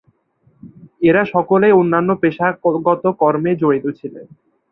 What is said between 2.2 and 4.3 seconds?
পেশাগত কর্মে জড়িত ছিলেন।